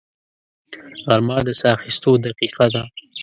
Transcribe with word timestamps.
غرمه 1.05 1.37
د 1.47 1.49
ساه 1.59 1.73
اخیستو 1.77 2.11
دقیقه 2.25 2.65
ده 2.73 2.83